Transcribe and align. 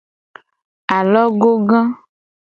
Alogoga. 0.97 1.79